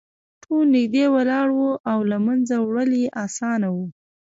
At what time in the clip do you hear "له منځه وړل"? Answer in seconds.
2.11-2.91